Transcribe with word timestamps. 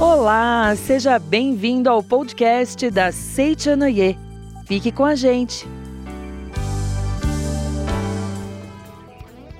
Olá, 0.00 0.74
seja 0.74 1.16
bem-vindo 1.16 1.88
ao 1.88 2.02
podcast 2.02 2.90
da 2.90 3.12
Seichanoye. 3.12 4.18
Fique 4.66 4.90
com 4.90 5.04
a 5.04 5.14
gente. 5.14 5.68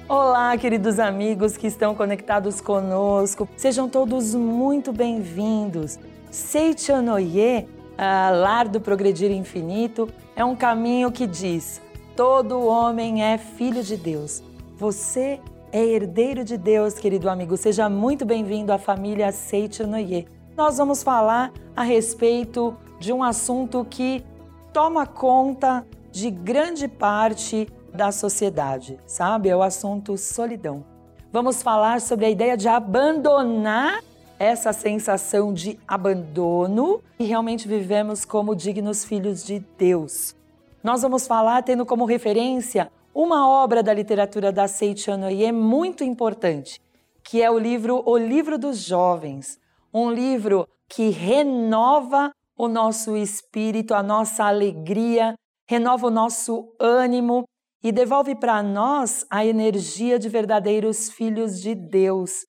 Olá, 0.09 0.57
queridos 0.59 0.99
amigos 0.99 1.57
que 1.57 1.69
estão 1.69 1.95
conectados 1.95 2.61
conosco. 2.61 3.49
Sejam 3.57 3.89
todos 3.89 4.35
muito 4.35 4.93
bem-vindos. 4.93 6.01
Seichanoye, 6.33 7.69
lar 7.97 8.67
do 8.67 8.81
progredir 8.81 9.31
infinito, 9.31 10.09
é 10.35 10.45
um 10.45 10.57
caminho 10.57 11.13
que 11.13 11.29
diz: 11.29 11.81
todo 12.17 12.67
homem 12.67 13.23
é 13.23 13.39
filho 13.39 13.85
de 13.85 13.97
Deus. 13.97 14.43
Você 14.77 15.39
é 15.73 15.83
herdeiro 15.83 16.45
de 16.45 16.59
Deus, 16.59 16.95
querido 16.95 17.31
amigo. 17.31 17.57
Seja 17.57 17.89
muito 17.89 18.27
bem-vindo 18.27 18.71
à 18.75 18.79
família 18.79 19.33
Seichanoye. 19.33 20.29
Nós 20.55 20.77
vamos 20.77 21.03
falar 21.03 21.51
a 21.75 21.83
respeito 21.83 22.77
de 23.01 23.11
um 23.11 23.23
assunto 23.23 23.83
que 23.89 24.23
toma 24.71 25.07
conta 25.07 25.87
de 26.11 26.31
grande 26.31 26.87
parte 26.87 27.67
da 27.91 28.13
sociedade, 28.13 29.01
sabe? 29.07 29.49
É 29.49 29.57
o 29.57 29.63
assunto 29.63 30.19
solidão. 30.19 30.85
Vamos 31.33 31.63
falar 31.63 32.03
sobre 32.03 32.27
a 32.27 32.31
ideia 32.31 32.55
de 32.55 32.69
abandonar 32.69 34.01
essa 34.39 34.75
sensação 34.75 35.55
de 35.55 35.79
abandono 35.89 37.01
e 37.19 37.25
realmente 37.25 37.67
vivemos 37.67 38.27
como 38.27 38.55
dignos 38.55 39.07
filhos 39.07 39.43
de 39.43 39.61
Deus. 39.79 40.37
Nós 40.85 41.01
vamos 41.01 41.27
falar 41.27 41.63
tendo 41.63 41.87
como 41.87 42.05
referência 42.05 42.91
uma 43.15 43.49
obra 43.49 43.83
da 43.83 43.93
literatura 43.93 44.51
da 44.51 44.67
Seiichano 44.67 45.31
e 45.31 45.45
é 45.45 45.53
muito 45.53 46.03
importante, 46.03 46.81
que 47.23 47.43
é 47.43 47.51
o 47.51 47.59
livro 47.59 48.03
O 48.07 48.17
Livro 48.17 48.59
dos 48.59 48.79
Jovens, 48.79 49.59
um 49.93 50.11
livro 50.11 50.67
que 50.89 51.11
renova 51.11 52.33
o 52.57 52.69
nosso 52.69 53.17
espírito, 53.17 53.95
a 53.95 54.03
nossa 54.03 54.45
alegria, 54.45 55.35
renova 55.69 56.07
o 56.07 56.11
nosso 56.11 56.75
ânimo 56.79 57.45
e 57.83 57.91
devolve 57.91 58.35
para 58.35 58.63
nós 58.63 59.27
a 59.31 59.45
energia 59.45 60.19
de 60.19 60.29
verdadeiros 60.29 61.11
filhos 61.11 61.61
de 61.61 61.75
Deus. 61.75 62.47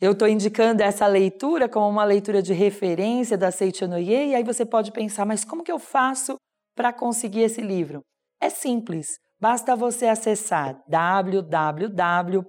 Eu 0.00 0.12
estou 0.12 0.28
indicando 0.28 0.82
essa 0.82 1.06
leitura 1.06 1.68
como 1.68 1.88
uma 1.88 2.04
leitura 2.04 2.40
de 2.40 2.52
referência 2.52 3.36
da 3.36 3.50
Seichanoye, 3.50 4.28
e 4.28 4.34
aí 4.34 4.44
você 4.44 4.64
pode 4.64 4.92
pensar, 4.92 5.26
mas 5.26 5.44
como 5.44 5.64
que 5.64 5.72
eu 5.72 5.78
faço 5.78 6.36
para 6.76 6.92
conseguir 6.92 7.40
esse 7.40 7.60
livro? 7.60 8.02
É 8.40 8.48
simples. 8.48 9.18
Basta 9.40 9.76
você 9.76 10.06
acessar 10.06 10.82
www.sni.org.br 10.88 12.46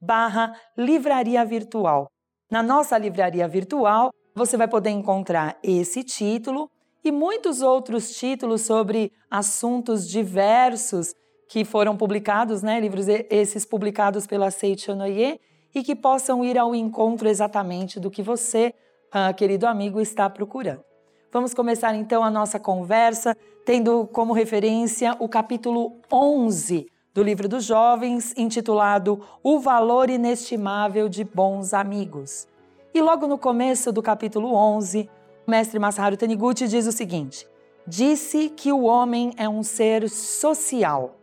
barra 0.00 0.52
livraria 0.76 1.44
virtual. 1.44 2.06
Na 2.48 2.62
nossa 2.62 2.96
livraria 2.96 3.48
virtual, 3.48 4.10
você 4.36 4.56
vai 4.56 4.68
poder 4.68 4.90
encontrar 4.90 5.58
esse 5.64 6.04
título 6.04 6.70
e 7.02 7.10
muitos 7.10 7.60
outros 7.60 8.16
títulos 8.16 8.62
sobre 8.62 9.10
assuntos 9.28 10.08
diversos 10.08 11.12
que 11.48 11.64
foram 11.64 11.96
publicados, 11.96 12.62
né, 12.62 12.78
livros 12.78 13.08
esses 13.08 13.66
publicados 13.66 14.26
pela 14.28 14.50
Seichonoye 14.50 15.40
e 15.74 15.82
que 15.82 15.96
possam 15.96 16.44
ir 16.44 16.56
ao 16.56 16.74
encontro 16.74 17.28
exatamente 17.28 17.98
do 17.98 18.10
que 18.10 18.22
você, 18.22 18.72
uh, 19.08 19.34
querido 19.34 19.66
amigo, 19.66 20.00
está 20.00 20.30
procurando. 20.30 20.93
Vamos 21.34 21.52
começar 21.52 21.92
então 21.96 22.22
a 22.22 22.30
nossa 22.30 22.60
conversa 22.60 23.36
tendo 23.66 24.08
como 24.12 24.32
referência 24.32 25.16
o 25.18 25.28
capítulo 25.28 25.96
11 26.08 26.86
do 27.12 27.24
livro 27.24 27.48
dos 27.48 27.64
jovens, 27.64 28.32
intitulado 28.36 29.20
O 29.42 29.58
Valor 29.58 30.10
Inestimável 30.10 31.08
de 31.08 31.24
Bons 31.24 31.74
Amigos. 31.74 32.46
E 32.94 33.02
logo 33.02 33.26
no 33.26 33.36
começo 33.36 33.90
do 33.90 34.00
capítulo 34.00 34.54
11, 34.54 35.10
o 35.44 35.50
mestre 35.50 35.76
Masaharu 35.80 36.16
Taniguchi 36.16 36.68
diz 36.68 36.86
o 36.86 36.92
seguinte: 36.92 37.48
Disse 37.84 38.48
que 38.48 38.70
o 38.70 38.84
homem 38.84 39.32
é 39.36 39.48
um 39.48 39.64
ser 39.64 40.08
social. 40.08 41.16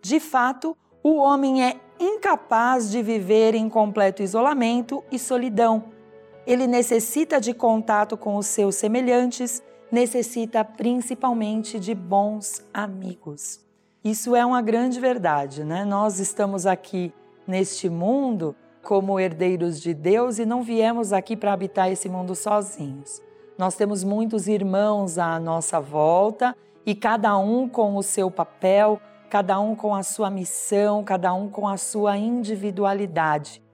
De 0.00 0.18
fato, 0.18 0.74
o 1.02 1.16
homem 1.16 1.62
é 1.62 1.76
incapaz 2.00 2.90
de 2.90 3.02
viver 3.02 3.54
em 3.54 3.68
completo 3.68 4.22
isolamento 4.22 5.04
e 5.12 5.18
solidão 5.18 5.97
ele 6.48 6.66
necessita 6.66 7.38
de 7.38 7.52
contato 7.52 8.16
com 8.16 8.36
os 8.36 8.46
seus 8.46 8.76
semelhantes, 8.76 9.62
necessita 9.92 10.64
principalmente 10.64 11.78
de 11.78 11.94
bons 11.94 12.64
amigos. 12.72 13.60
Isso 14.02 14.34
é 14.34 14.46
uma 14.46 14.62
grande 14.62 14.98
verdade, 14.98 15.62
né? 15.62 15.84
Nós 15.84 16.18
estamos 16.18 16.64
aqui 16.64 17.12
neste 17.46 17.90
mundo 17.90 18.56
como 18.82 19.20
herdeiros 19.20 19.78
de 19.78 19.92
Deus 19.92 20.38
e 20.38 20.46
não 20.46 20.62
viemos 20.62 21.12
aqui 21.12 21.36
para 21.36 21.52
habitar 21.52 21.92
esse 21.92 22.08
mundo 22.08 22.34
sozinhos. 22.34 23.20
Nós 23.58 23.74
temos 23.74 24.02
muitos 24.02 24.48
irmãos 24.48 25.18
à 25.18 25.38
nossa 25.38 25.78
volta 25.78 26.56
e 26.86 26.94
cada 26.94 27.36
um 27.36 27.68
com 27.68 27.94
o 27.94 28.02
seu 28.02 28.30
papel, 28.30 28.98
cada 29.28 29.60
um 29.60 29.74
com 29.74 29.94
a 29.94 30.02
sua 30.02 30.30
missão, 30.30 31.04
cada 31.04 31.34
um 31.34 31.50
com 31.50 31.68
a 31.68 31.76
sua 31.76 32.16
individualidade. 32.16 33.67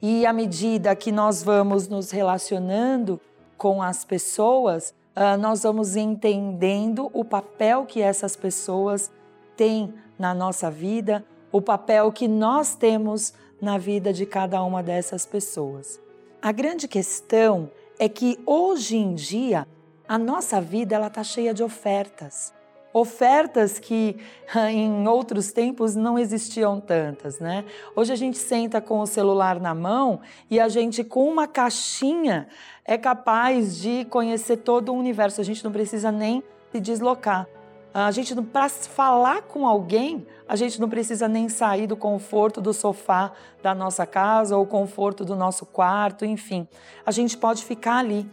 E 0.00 0.24
à 0.24 0.32
medida 0.32 0.94
que 0.94 1.10
nós 1.10 1.42
vamos 1.42 1.88
nos 1.88 2.10
relacionando 2.10 3.20
com 3.56 3.82
as 3.82 4.04
pessoas, 4.04 4.94
uh, 5.16 5.36
nós 5.40 5.62
vamos 5.62 5.96
entendendo 5.96 7.10
o 7.12 7.24
papel 7.24 7.84
que 7.84 8.00
essas 8.00 8.36
pessoas 8.36 9.10
têm 9.56 9.92
na 10.18 10.32
nossa 10.32 10.70
vida, 10.70 11.24
o 11.50 11.60
papel 11.60 12.12
que 12.12 12.28
nós 12.28 12.74
temos 12.74 13.34
na 13.60 13.76
vida 13.76 14.12
de 14.12 14.24
cada 14.24 14.62
uma 14.62 14.82
dessas 14.82 15.26
pessoas. 15.26 16.00
A 16.40 16.52
grande 16.52 16.86
questão 16.86 17.70
é 17.98 18.08
que 18.08 18.38
hoje 18.46 18.96
em 18.96 19.14
dia 19.14 19.66
a 20.06 20.16
nossa 20.16 20.60
vida 20.60 20.94
ela 20.94 21.08
está 21.08 21.24
cheia 21.24 21.52
de 21.52 21.62
ofertas 21.62 22.56
ofertas 22.92 23.78
que 23.78 24.16
em 24.70 25.06
outros 25.06 25.52
tempos 25.52 25.94
não 25.94 26.18
existiam 26.18 26.80
tantas, 26.80 27.38
né? 27.38 27.64
Hoje 27.94 28.12
a 28.12 28.16
gente 28.16 28.38
senta 28.38 28.80
com 28.80 29.00
o 29.00 29.06
celular 29.06 29.60
na 29.60 29.74
mão 29.74 30.20
e 30.50 30.58
a 30.58 30.68
gente 30.68 31.04
com 31.04 31.28
uma 31.28 31.46
caixinha 31.46 32.48
é 32.84 32.96
capaz 32.96 33.78
de 33.78 34.04
conhecer 34.06 34.58
todo 34.58 34.92
o 34.92 34.96
universo. 34.96 35.40
A 35.40 35.44
gente 35.44 35.62
não 35.62 35.72
precisa 35.72 36.10
nem 36.10 36.42
se 36.72 36.80
deslocar. 36.80 37.46
A 37.92 38.10
gente 38.10 38.34
para 38.42 38.68
falar 38.68 39.42
com 39.42 39.66
alguém, 39.66 40.26
a 40.46 40.54
gente 40.56 40.80
não 40.80 40.88
precisa 40.88 41.26
nem 41.26 41.48
sair 41.48 41.86
do 41.86 41.96
conforto 41.96 42.60
do 42.60 42.72
sofá 42.72 43.32
da 43.62 43.74
nossa 43.74 44.06
casa 44.06 44.56
ou 44.56 44.66
conforto 44.66 45.24
do 45.24 45.34
nosso 45.34 45.66
quarto, 45.66 46.24
enfim. 46.24 46.68
A 47.04 47.10
gente 47.10 47.36
pode 47.36 47.64
ficar 47.64 47.96
ali. 47.96 48.28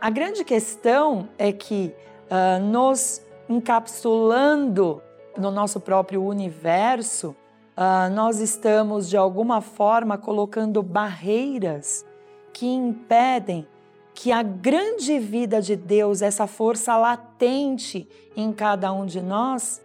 A 0.00 0.10
grande 0.10 0.44
questão 0.44 1.28
é 1.38 1.50
que 1.50 1.94
uh, 2.30 2.62
nos 2.62 3.25
encapsulando 3.48 5.02
no 5.36 5.50
nosso 5.50 5.80
próprio 5.80 6.22
universo, 6.22 7.36
uh, 7.76 8.12
nós 8.12 8.40
estamos 8.40 9.08
de 9.08 9.16
alguma 9.16 9.60
forma 9.60 10.16
colocando 10.16 10.82
barreiras 10.82 12.04
que 12.52 12.66
impedem 12.66 13.66
que 14.14 14.32
a 14.32 14.42
grande 14.42 15.18
vida 15.18 15.60
de 15.60 15.76
Deus, 15.76 16.22
essa 16.22 16.46
força 16.46 16.96
latente 16.96 18.08
em 18.34 18.50
cada 18.50 18.90
um 18.90 19.04
de 19.04 19.20
nós, 19.20 19.82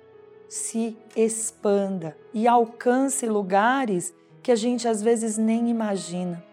se 0.48 0.98
expanda 1.16 2.18
e 2.34 2.48
alcance 2.48 3.28
lugares 3.28 4.14
que 4.42 4.52
a 4.52 4.56
gente 4.56 4.88
às 4.88 5.02
vezes 5.02 5.38
nem 5.38 5.70
imagina. 5.70 6.44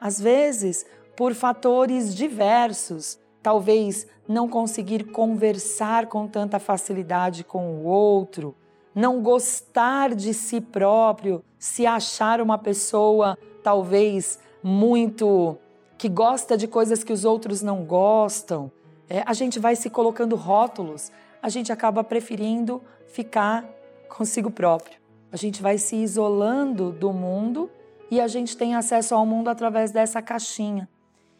Às 0.00 0.20
vezes, 0.20 0.86
por 1.16 1.34
fatores 1.34 2.14
diversos, 2.14 3.18
talvez 3.48 4.06
não 4.28 4.46
conseguir 4.46 5.04
conversar 5.04 6.04
com 6.04 6.26
tanta 6.28 6.58
facilidade 6.58 7.42
com 7.42 7.76
o 7.76 7.84
outro, 7.84 8.54
não 8.94 9.22
gostar 9.22 10.14
de 10.14 10.34
si 10.34 10.60
próprio, 10.60 11.42
se 11.58 11.86
achar 11.86 12.38
uma 12.42 12.58
pessoa 12.58 13.38
talvez 13.62 14.38
muito 14.62 15.56
que 15.96 16.10
gosta 16.10 16.58
de 16.58 16.68
coisas 16.68 17.02
que 17.02 17.10
os 17.10 17.24
outros 17.24 17.62
não 17.62 17.84
gostam. 17.84 18.70
É, 19.08 19.22
a 19.24 19.32
gente 19.32 19.58
vai 19.58 19.74
se 19.74 19.88
colocando 19.88 20.36
rótulos, 20.36 21.10
a 21.40 21.48
gente 21.48 21.72
acaba 21.72 22.04
preferindo 22.04 22.82
ficar 23.06 23.64
consigo 24.10 24.50
próprio. 24.50 24.98
A 25.32 25.38
gente 25.38 25.62
vai 25.62 25.78
se 25.78 25.96
isolando 25.96 26.92
do 26.92 27.14
mundo 27.14 27.70
e 28.10 28.20
a 28.20 28.28
gente 28.28 28.58
tem 28.58 28.74
acesso 28.74 29.14
ao 29.14 29.24
mundo 29.24 29.48
através 29.48 29.90
dessa 29.90 30.20
caixinha. 30.20 30.86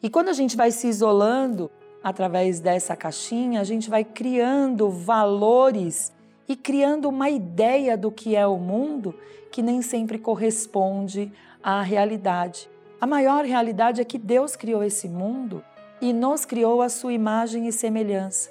E 0.03 0.09
quando 0.09 0.31
a 0.31 0.33
gente 0.33 0.57
vai 0.57 0.71
se 0.71 0.87
isolando, 0.87 1.71
através 2.03 2.61
dessa 2.61 2.97
caixinha, 2.97 3.61
a 3.61 3.65
gente 3.65 3.91
vai 3.91 4.05
criando 4.05 4.91
valores 4.91 6.13
e 6.49 6.57
criando 6.57 7.09
uma 7.09 7.29
ideia 7.29 7.97
do 7.97 8.11
que 8.11 8.35
é 8.35 8.47
o 8.47 8.57
mundo 8.57 9.15
que 9.51 9.63
nem 9.63 9.83
sempre 9.83 10.19
corresponde 10.19 11.33
à 11.63 11.83
realidade. 11.83 12.69
A 13.01 13.07
maior 13.07 13.45
realidade 13.45 14.01
é 14.01 14.05
que 14.05 14.19
Deus 14.19 14.57
criou 14.57 14.83
esse 14.83 15.09
mundo 15.09 15.63
e 16.01 16.13
nos 16.13 16.45
criou 16.45 16.81
a 16.81 16.89
sua 16.89 17.13
imagem 17.13 17.67
e 17.69 17.73
semelhança. 17.73 18.51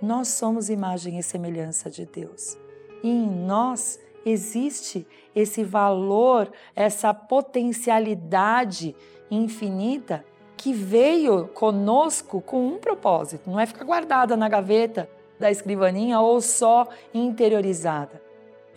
Nós 0.00 0.28
somos 0.28 0.68
imagem 0.70 1.18
e 1.18 1.22
semelhança 1.22 1.90
de 1.90 2.04
Deus. 2.04 2.56
E 3.02 3.08
em 3.08 3.26
nós 3.26 3.98
existe 4.24 5.06
esse 5.34 5.62
valor, 5.62 6.50
essa 6.74 7.14
potencialidade 7.14 8.94
infinita 9.30 10.24
que 10.56 10.72
veio 10.72 11.48
conosco 11.48 12.40
com 12.40 12.66
um 12.66 12.78
propósito, 12.78 13.50
não 13.50 13.60
é 13.60 13.66
ficar 13.66 13.84
guardada 13.84 14.36
na 14.36 14.48
gaveta 14.48 15.08
da 15.38 15.50
escrivaninha 15.50 16.18
ou 16.20 16.40
só 16.40 16.88
interiorizada. 17.12 18.22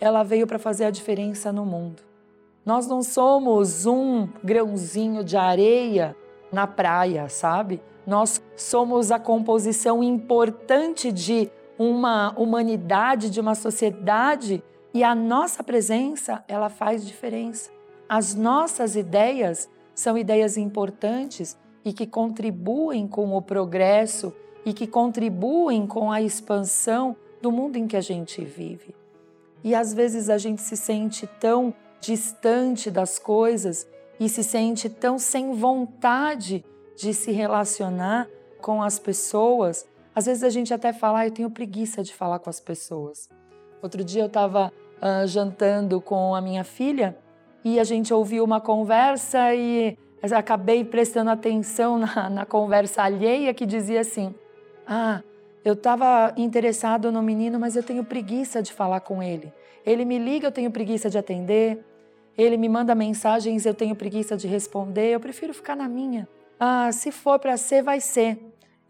Ela 0.00 0.22
veio 0.22 0.46
para 0.46 0.58
fazer 0.58 0.84
a 0.84 0.90
diferença 0.90 1.52
no 1.52 1.64
mundo. 1.64 2.02
Nós 2.64 2.86
não 2.86 3.02
somos 3.02 3.86
um 3.86 4.28
grãozinho 4.44 5.24
de 5.24 5.36
areia 5.36 6.14
na 6.52 6.66
praia, 6.66 7.28
sabe? 7.28 7.82
Nós 8.06 8.42
somos 8.56 9.10
a 9.10 9.18
composição 9.18 10.02
importante 10.02 11.10
de 11.10 11.50
uma 11.78 12.34
humanidade, 12.36 13.30
de 13.30 13.40
uma 13.40 13.54
sociedade 13.54 14.62
e 14.92 15.02
a 15.02 15.14
nossa 15.14 15.62
presença, 15.62 16.44
ela 16.46 16.68
faz 16.68 17.06
diferença. 17.06 17.70
As 18.08 18.34
nossas 18.34 18.96
ideias 18.96 19.68
são 19.94 20.18
ideias 20.18 20.56
importantes 20.56 21.56
e 21.84 21.92
que 21.92 22.06
contribuem 22.06 23.06
com 23.06 23.34
o 23.34 23.42
progresso 23.42 24.32
e 24.64 24.72
que 24.72 24.86
contribuem 24.86 25.86
com 25.86 26.12
a 26.12 26.20
expansão 26.20 27.16
do 27.40 27.50
mundo 27.50 27.76
em 27.76 27.86
que 27.86 27.96
a 27.96 28.00
gente 28.00 28.44
vive. 28.44 28.94
E 29.64 29.74
às 29.74 29.92
vezes 29.92 30.28
a 30.28 30.38
gente 30.38 30.60
se 30.60 30.76
sente 30.76 31.26
tão 31.26 31.74
distante 32.00 32.90
das 32.90 33.18
coisas 33.18 33.86
e 34.18 34.28
se 34.28 34.42
sente 34.42 34.88
tão 34.88 35.18
sem 35.18 35.52
vontade 35.52 36.64
de 36.96 37.14
se 37.14 37.32
relacionar 37.32 38.28
com 38.60 38.82
as 38.82 38.98
pessoas. 38.98 39.86
Às 40.14 40.26
vezes 40.26 40.42
a 40.42 40.50
gente 40.50 40.72
até 40.72 40.92
fala, 40.92 41.20
ah, 41.20 41.26
eu 41.26 41.30
tenho 41.30 41.50
preguiça 41.50 42.02
de 42.02 42.14
falar 42.14 42.38
com 42.38 42.50
as 42.50 42.60
pessoas. 42.60 43.28
Outro 43.82 44.04
dia 44.04 44.22
eu 44.22 44.26
estava 44.26 44.72
uh, 45.00 45.26
jantando 45.26 46.00
com 46.00 46.34
a 46.34 46.40
minha 46.40 46.64
filha 46.64 47.16
e 47.64 47.78
a 47.80 47.84
gente 47.84 48.12
ouviu 48.12 48.44
uma 48.44 48.60
conversa 48.60 49.54
e 49.54 49.96
acabei 50.32 50.84
prestando 50.84 51.30
atenção 51.30 51.98
na, 51.98 52.28
na 52.28 52.46
conversa 52.46 53.02
alheia 53.02 53.54
que 53.54 53.64
dizia 53.64 54.00
assim: 54.00 54.34
Ah, 54.86 55.22
eu 55.64 55.74
estava 55.74 56.32
interessado 56.36 57.10
no 57.10 57.22
menino, 57.22 57.58
mas 57.58 57.76
eu 57.76 57.82
tenho 57.82 58.04
preguiça 58.04 58.62
de 58.62 58.72
falar 58.72 59.00
com 59.00 59.22
ele. 59.22 59.52
Ele 59.84 60.04
me 60.04 60.18
liga, 60.18 60.46
eu 60.46 60.52
tenho 60.52 60.70
preguiça 60.70 61.08
de 61.08 61.18
atender. 61.18 61.84
Ele 62.36 62.56
me 62.56 62.68
manda 62.68 62.94
mensagens, 62.94 63.66
eu 63.66 63.74
tenho 63.74 63.94
preguiça 63.94 64.36
de 64.36 64.46
responder. 64.46 65.10
Eu 65.10 65.20
prefiro 65.20 65.52
ficar 65.52 65.76
na 65.76 65.88
minha. 65.88 66.28
Ah, 66.58 66.90
se 66.92 67.10
for 67.10 67.38
para 67.38 67.56
ser, 67.56 67.82
vai 67.82 68.00
ser. 68.00 68.38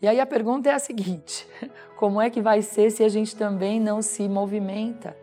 E 0.02 0.08
aí 0.08 0.18
a 0.18 0.26
pergunta 0.26 0.68
é 0.68 0.72
a 0.72 0.78
seguinte: 0.78 1.46
como 1.96 2.20
é 2.20 2.30
que 2.30 2.40
vai 2.40 2.62
ser 2.62 2.90
se 2.90 3.04
a 3.04 3.08
gente 3.08 3.36
também 3.36 3.80
não 3.80 4.02
se 4.02 4.28
movimenta? 4.28 5.16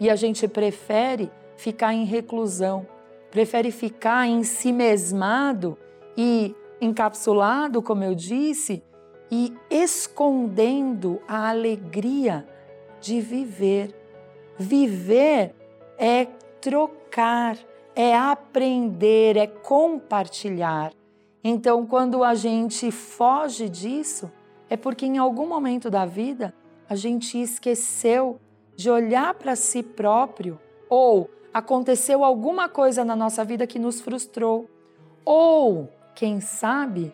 E 0.00 0.10
a 0.10 0.16
gente 0.16 0.48
prefere 0.48 1.30
ficar 1.56 1.94
em 1.94 2.04
reclusão, 2.04 2.86
prefere 3.32 3.70
ficar 3.70 4.28
em 4.28 4.44
si 4.44 4.70
mesmado 4.70 5.78
e 6.14 6.54
encapsulado, 6.82 7.80
como 7.80 8.04
eu 8.04 8.14
disse, 8.14 8.84
e 9.30 9.56
escondendo 9.70 11.18
a 11.26 11.48
alegria 11.48 12.46
de 13.00 13.22
viver. 13.22 13.96
Viver 14.58 15.54
é 15.96 16.26
trocar, 16.60 17.56
é 17.96 18.14
aprender, 18.14 19.38
é 19.38 19.46
compartilhar. 19.46 20.92
Então, 21.42 21.86
quando 21.86 22.22
a 22.22 22.34
gente 22.34 22.90
foge 22.90 23.66
disso, 23.66 24.30
é 24.68 24.76
porque 24.76 25.06
em 25.06 25.16
algum 25.16 25.46
momento 25.46 25.88
da 25.88 26.04
vida 26.04 26.54
a 26.86 26.94
gente 26.94 27.40
esqueceu 27.40 28.38
de 28.76 28.90
olhar 28.90 29.32
para 29.32 29.56
si 29.56 29.82
próprio 29.82 30.60
ou 30.90 31.30
aconteceu 31.52 32.24
alguma 32.24 32.68
coisa 32.68 33.04
na 33.04 33.14
nossa 33.14 33.44
vida 33.44 33.66
que 33.66 33.78
nos 33.78 34.00
frustrou. 34.00 34.68
Ou, 35.24 35.88
quem 36.14 36.40
sabe, 36.40 37.12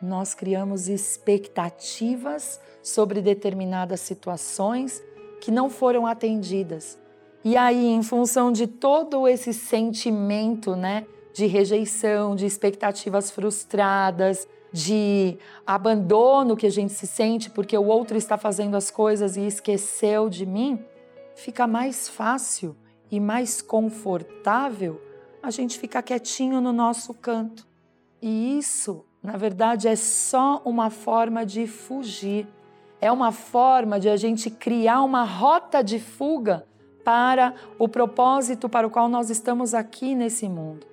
nós 0.00 0.34
criamos 0.34 0.88
expectativas 0.88 2.60
sobre 2.82 3.20
determinadas 3.20 4.00
situações 4.00 5.02
que 5.40 5.50
não 5.50 5.70
foram 5.70 6.06
atendidas. 6.06 6.98
E 7.42 7.56
aí, 7.56 7.86
em 7.86 8.02
função 8.02 8.52
de 8.52 8.66
todo 8.66 9.26
esse 9.26 9.52
sentimento, 9.54 10.76
né, 10.76 11.06
de 11.32 11.46
rejeição, 11.46 12.36
de 12.36 12.44
expectativas 12.44 13.30
frustradas, 13.30 14.46
de 14.72 15.38
abandono 15.66 16.56
que 16.56 16.66
a 16.66 16.70
gente 16.70 16.92
se 16.92 17.06
sente 17.06 17.50
porque 17.50 17.76
o 17.76 17.86
outro 17.86 18.16
está 18.16 18.36
fazendo 18.36 18.76
as 18.76 18.90
coisas 18.90 19.36
e 19.36 19.46
esqueceu 19.46 20.28
de 20.28 20.44
mim, 20.44 20.84
fica 21.34 21.66
mais 21.66 22.08
fácil 22.08 22.76
e 23.10 23.18
mais 23.18 23.60
confortável 23.60 25.00
a 25.42 25.50
gente 25.50 25.78
ficar 25.78 26.02
quietinho 26.02 26.60
no 26.60 26.72
nosso 26.72 27.14
canto. 27.14 27.66
E 28.20 28.58
isso, 28.58 29.04
na 29.22 29.36
verdade, 29.36 29.88
é 29.88 29.96
só 29.96 30.60
uma 30.64 30.90
forma 30.90 31.44
de 31.44 31.66
fugir. 31.66 32.46
É 33.00 33.10
uma 33.10 33.32
forma 33.32 33.98
de 33.98 34.08
a 34.08 34.16
gente 34.16 34.50
criar 34.50 35.02
uma 35.02 35.24
rota 35.24 35.82
de 35.82 35.98
fuga 35.98 36.66
para 37.02 37.54
o 37.78 37.88
propósito 37.88 38.68
para 38.68 38.86
o 38.86 38.90
qual 38.90 39.08
nós 39.08 39.30
estamos 39.30 39.72
aqui 39.72 40.14
nesse 40.14 40.48
mundo. 40.48 40.86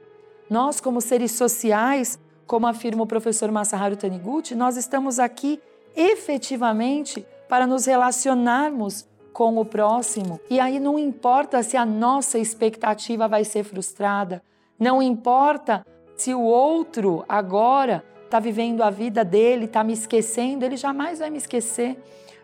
Nós, 0.50 0.80
como 0.80 1.02
seres 1.02 1.34
sociais, 1.34 2.18
como 2.46 2.66
afirma 2.66 3.04
o 3.04 3.08
professor 3.08 3.52
Masaharu 3.52 3.98
Taniguchi, 3.98 4.56
nós 4.56 4.78
estamos 4.78 5.20
aqui 5.20 5.62
efetivamente 5.94 7.26
para 7.50 7.68
nos 7.68 7.86
relacionarmos 7.86 9.06
com 9.38 9.56
o 9.60 9.64
próximo. 9.64 10.42
E 10.50 10.60
aí 10.60 10.80
não 10.80 10.98
importa 10.98 11.62
se 11.62 11.78
a 11.78 11.86
nossa 11.86 12.40
expectativa 12.40 13.28
vai 13.28 13.44
ser 13.44 13.64
frustrada, 13.64 14.42
não 14.80 15.00
importa 15.00 15.86
se 16.16 16.34
o 16.34 16.42
outro 16.42 17.24
agora 17.30 18.04
está 18.26 18.40
vivendo 18.40 18.82
a 18.82 18.90
vida 18.90 19.24
dele, 19.24 19.66
está 19.66 19.84
me 19.84 19.94
esquecendo, 19.94 20.66
ele 20.66 20.76
jamais 20.76 21.20
vai 21.20 21.30
me 21.30 21.38
esquecer, 21.38 22.02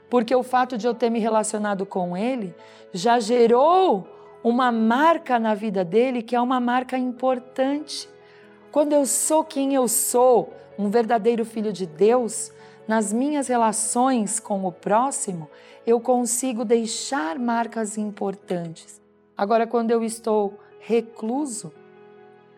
porque 0.07 0.36
o 0.36 0.44
fato 0.44 0.78
de 0.78 0.86
eu 0.86 0.94
ter 0.94 1.10
me 1.10 1.18
relacionado 1.18 1.84
com 1.84 2.16
ele 2.16 2.54
já 2.94 3.19
gerou 3.19 4.07
uma 4.44 4.72
marca 4.72 5.40
na 5.40 5.56
vida 5.56 5.84
dele 5.84 6.22
que 6.22 6.36
é 6.36 6.40
uma 6.40 6.60
marca 6.60 6.95
importante. 6.95 8.07
Quando 8.72 8.94
eu 8.94 9.07
sou 9.07 9.44
quem 9.44 9.74
eu 9.74 9.88
sou, 9.88 10.54
um 10.78 10.92
verdadeiro 10.92 11.44
filho 11.44 11.74
de 11.74 11.88
Deus, 11.88 12.51
nas 12.88 13.13
minhas 13.13 13.47
relações 13.47 14.39
com 14.39 14.65
o 14.65 14.71
próximo, 14.71 15.50
eu 15.85 16.00
consigo 16.00 16.65
deixar 16.65 17.39
marcas 17.39 17.97
importantes. 17.97 19.01
Agora, 19.38 19.65
quando 19.65 19.91
eu 19.91 20.03
estou 20.03 20.59
recluso, 20.80 21.71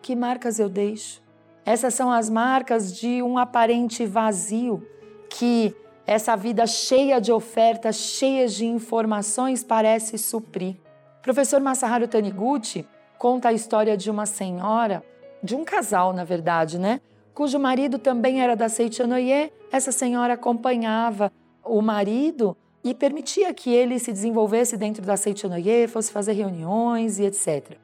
que 0.02 0.14
marcas 0.14 0.58
eu 0.58 0.68
deixo? 0.68 1.22
Essas 1.64 1.94
são 1.94 2.10
as 2.12 2.30
marcas 2.30 2.96
de 2.96 3.22
um 3.22 3.38
aparente 3.38 4.06
vazio 4.06 4.86
que 5.28 5.74
essa 6.06 6.36
vida 6.36 6.66
cheia 6.66 7.20
de 7.20 7.32
ofertas, 7.32 7.96
cheia 7.96 8.46
de 8.46 8.64
informações 8.64 9.64
parece 9.64 10.16
suprir. 10.16 10.76
Professor 11.22 11.60
Masaharu 11.60 12.06
Taniguchi 12.06 12.86
conta 13.18 13.48
a 13.48 13.52
história 13.52 13.96
de 13.96 14.08
uma 14.08 14.26
senhora, 14.26 15.02
de 15.42 15.56
um 15.56 15.64
casal, 15.64 16.12
na 16.12 16.22
verdade, 16.22 16.78
né? 16.78 17.00
Cujo 17.36 17.58
marido 17.58 17.98
também 17.98 18.40
era 18.40 18.56
da 18.56 18.66
Seichanoye. 18.66 19.52
Essa 19.70 19.92
senhora 19.92 20.32
acompanhava 20.32 21.30
o 21.62 21.82
marido 21.82 22.56
e 22.82 22.94
permitia 22.94 23.52
que 23.52 23.68
ele 23.68 23.98
se 23.98 24.10
desenvolvesse 24.10 24.74
dentro 24.78 25.04
da 25.04 25.18
Seichanoye, 25.18 25.86
fosse 25.86 26.10
fazer 26.10 26.32
reuniões 26.32 27.18
e 27.18 27.24
etc. 27.24 27.76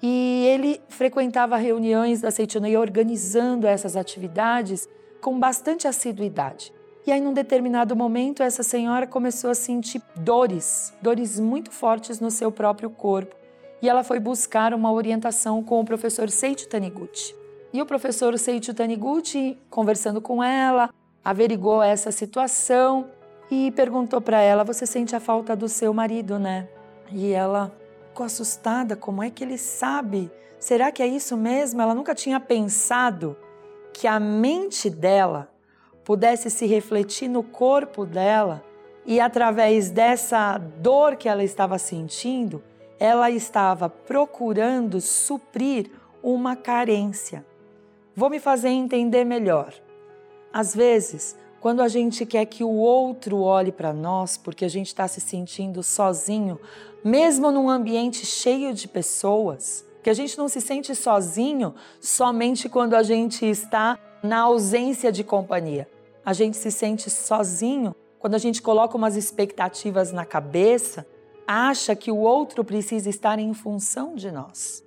E 0.00 0.46
ele 0.46 0.80
frequentava 0.88 1.56
reuniões 1.56 2.20
da 2.20 2.30
Seichanoye 2.30 2.76
organizando 2.76 3.66
essas 3.66 3.96
atividades 3.96 4.88
com 5.20 5.40
bastante 5.40 5.88
assiduidade. 5.88 6.72
E 7.04 7.10
aí, 7.10 7.20
num 7.20 7.32
determinado 7.32 7.96
momento, 7.96 8.44
essa 8.44 8.62
senhora 8.62 9.08
começou 9.08 9.50
a 9.50 9.56
sentir 9.56 10.00
dores, 10.14 10.94
dores 11.02 11.40
muito 11.40 11.72
fortes 11.72 12.20
no 12.20 12.30
seu 12.30 12.52
próprio 12.52 12.88
corpo. 12.88 13.34
E 13.82 13.88
ela 13.88 14.04
foi 14.04 14.20
buscar 14.20 14.72
uma 14.72 14.92
orientação 14.92 15.64
com 15.64 15.80
o 15.80 15.84
professor 15.84 16.30
Seiichi 16.30 16.68
Taniguchi. 16.68 17.39
E 17.72 17.80
o 17.80 17.86
professor 17.86 18.36
Seiichi 18.36 18.74
Taniguchi, 18.74 19.56
conversando 19.70 20.20
com 20.20 20.42
ela, 20.42 20.90
averigou 21.24 21.80
essa 21.80 22.10
situação 22.10 23.06
e 23.48 23.70
perguntou 23.70 24.20
para 24.20 24.40
ela: 24.40 24.64
Você 24.64 24.84
sente 24.86 25.14
a 25.14 25.20
falta 25.20 25.54
do 25.54 25.68
seu 25.68 25.94
marido, 25.94 26.38
né? 26.38 26.68
E 27.12 27.30
ela 27.30 27.72
ficou 28.08 28.26
assustada: 28.26 28.96
Como 28.96 29.22
é 29.22 29.30
que 29.30 29.44
ele 29.44 29.56
sabe? 29.56 30.30
Será 30.58 30.90
que 30.90 31.02
é 31.02 31.06
isso 31.06 31.36
mesmo? 31.36 31.80
Ela 31.80 31.94
nunca 31.94 32.14
tinha 32.14 32.40
pensado 32.40 33.36
que 33.92 34.06
a 34.06 34.18
mente 34.18 34.90
dela 34.90 35.48
pudesse 36.04 36.50
se 36.50 36.66
refletir 36.66 37.28
no 37.28 37.42
corpo 37.42 38.04
dela 38.04 38.64
e 39.06 39.20
através 39.20 39.90
dessa 39.90 40.58
dor 40.58 41.16
que 41.16 41.28
ela 41.28 41.42
estava 41.42 41.78
sentindo, 41.78 42.62
ela 42.98 43.30
estava 43.30 43.88
procurando 43.88 45.00
suprir 45.00 45.90
uma 46.22 46.54
carência. 46.54 47.44
Vou 48.14 48.28
me 48.30 48.38
fazer 48.40 48.68
entender 48.68 49.24
melhor. 49.24 49.72
Às 50.52 50.74
vezes, 50.74 51.36
quando 51.60 51.80
a 51.80 51.88
gente 51.88 52.26
quer 52.26 52.44
que 52.46 52.64
o 52.64 52.70
outro 52.70 53.40
olhe 53.40 53.70
para 53.70 53.92
nós 53.92 54.36
porque 54.36 54.64
a 54.64 54.68
gente 54.68 54.88
está 54.88 55.06
se 55.06 55.20
sentindo 55.20 55.82
sozinho, 55.82 56.58
mesmo 57.04 57.50
num 57.50 57.70
ambiente 57.70 58.26
cheio 58.26 58.74
de 58.74 58.88
pessoas, 58.88 59.84
Que 60.02 60.08
a 60.08 60.14
gente 60.14 60.38
não 60.38 60.48
se 60.48 60.60
sente 60.60 60.94
sozinho 60.94 61.74
somente 62.00 62.68
quando 62.68 62.94
a 62.94 63.02
gente 63.02 63.44
está 63.44 63.98
na 64.22 64.40
ausência 64.40 65.12
de 65.12 65.22
companhia. 65.22 65.86
A 66.24 66.32
gente 66.32 66.56
se 66.56 66.70
sente 66.70 67.10
sozinho 67.10 67.94
quando 68.18 68.34
a 68.34 68.38
gente 68.38 68.62
coloca 68.62 68.96
umas 68.96 69.16
expectativas 69.16 70.12
na 70.12 70.24
cabeça, 70.24 71.06
acha 71.46 71.94
que 71.94 72.10
o 72.10 72.18
outro 72.18 72.64
precisa 72.64 73.08
estar 73.08 73.38
em 73.38 73.52
função 73.52 74.14
de 74.14 74.30
nós. 74.30 74.84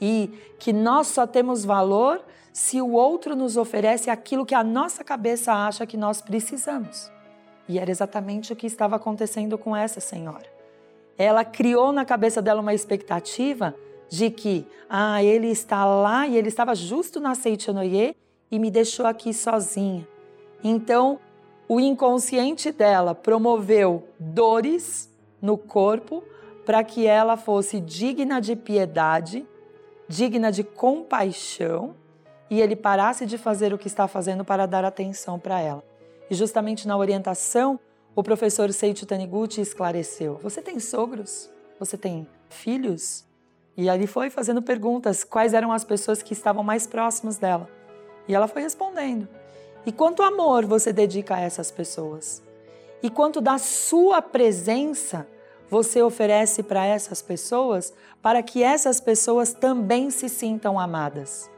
E 0.00 0.30
que 0.58 0.72
nós 0.72 1.08
só 1.08 1.26
temos 1.26 1.64
valor 1.64 2.24
se 2.58 2.82
o 2.82 2.90
outro 2.90 3.36
nos 3.36 3.56
oferece 3.56 4.10
aquilo 4.10 4.44
que 4.44 4.54
a 4.54 4.64
nossa 4.64 5.04
cabeça 5.04 5.52
acha 5.52 5.86
que 5.86 5.96
nós 5.96 6.20
precisamos. 6.20 7.08
E 7.68 7.78
era 7.78 7.88
exatamente 7.88 8.52
o 8.52 8.56
que 8.56 8.66
estava 8.66 8.96
acontecendo 8.96 9.56
com 9.56 9.76
essa 9.76 10.00
senhora. 10.00 10.44
Ela 11.16 11.44
criou 11.44 11.92
na 11.92 12.04
cabeça 12.04 12.42
dela 12.42 12.60
uma 12.60 12.74
expectativa 12.74 13.76
de 14.08 14.28
que, 14.28 14.66
ah, 14.90 15.22
ele 15.22 15.46
está 15.46 15.84
lá 15.84 16.26
e 16.26 16.36
ele 16.36 16.48
estava 16.48 16.74
justo 16.74 17.20
na 17.20 17.36
Seitianoye 17.36 18.16
e 18.50 18.58
me 18.58 18.72
deixou 18.72 19.06
aqui 19.06 19.32
sozinha. 19.32 20.06
Então, 20.62 21.20
o 21.68 21.78
inconsciente 21.78 22.72
dela 22.72 23.14
promoveu 23.14 24.08
dores 24.18 25.08
no 25.40 25.56
corpo 25.56 26.24
para 26.66 26.82
que 26.82 27.06
ela 27.06 27.36
fosse 27.36 27.78
digna 27.78 28.40
de 28.40 28.56
piedade, 28.56 29.46
digna 30.08 30.50
de 30.50 30.64
compaixão 30.64 31.94
e 32.50 32.60
ele 32.60 32.76
parasse 32.76 33.26
de 33.26 33.36
fazer 33.36 33.72
o 33.72 33.78
que 33.78 33.86
está 33.86 34.08
fazendo 34.08 34.44
para 34.44 34.66
dar 34.66 34.84
atenção 34.84 35.38
para 35.38 35.60
ela. 35.60 35.84
E 36.30 36.34
justamente 36.34 36.86
na 36.86 36.96
orientação, 36.96 37.78
o 38.14 38.22
professor 38.22 38.72
Seiichi 38.72 39.06
Taniguchi 39.06 39.60
esclareceu: 39.60 40.38
Você 40.42 40.60
tem 40.60 40.78
sogros? 40.80 41.50
Você 41.78 41.96
tem 41.96 42.26
filhos? 42.48 43.24
E 43.76 43.88
ali 43.88 44.06
foi 44.06 44.28
fazendo 44.28 44.60
perguntas: 44.60 45.24
quais 45.24 45.54
eram 45.54 45.72
as 45.72 45.84
pessoas 45.84 46.22
que 46.22 46.32
estavam 46.32 46.64
mais 46.64 46.86
próximas 46.86 47.38
dela? 47.38 47.68
E 48.26 48.34
ela 48.34 48.48
foi 48.48 48.62
respondendo. 48.62 49.28
E 49.86 49.92
quanto 49.92 50.22
amor 50.22 50.66
você 50.66 50.92
dedica 50.92 51.36
a 51.36 51.40
essas 51.40 51.70
pessoas? 51.70 52.42
E 53.02 53.08
quanto 53.08 53.40
da 53.40 53.56
sua 53.58 54.20
presença 54.20 55.26
você 55.70 56.02
oferece 56.02 56.62
para 56.62 56.84
essas 56.84 57.22
pessoas 57.22 57.92
para 58.20 58.42
que 58.42 58.62
essas 58.62 59.00
pessoas 59.00 59.52
também 59.52 60.10
se 60.10 60.28
sintam 60.28 60.78
amadas? 60.78 61.48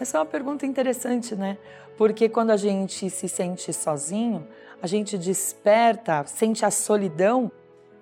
Essa 0.00 0.16
é 0.16 0.20
uma 0.20 0.26
pergunta 0.26 0.64
interessante, 0.64 1.36
né? 1.36 1.58
Porque 1.98 2.26
quando 2.26 2.48
a 2.52 2.56
gente 2.56 3.10
se 3.10 3.28
sente 3.28 3.70
sozinho, 3.70 4.48
a 4.80 4.86
gente 4.86 5.18
desperta, 5.18 6.24
sente 6.26 6.64
a 6.64 6.70
solidão, 6.70 7.52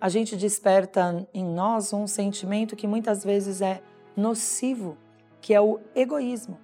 a 0.01 0.09
gente 0.09 0.37
desperta 0.37 1.27
em 1.35 1.45
nós 1.45 1.93
um 1.93 2.07
sentimento 2.07 2.77
que 2.77 2.87
muitas 2.87 3.25
vezes 3.25 3.61
é 3.61 3.83
nocivo, 4.17 4.97
que 5.41 5.53
é 5.53 5.61
o 5.61 5.81
egoísmo. 5.93 6.57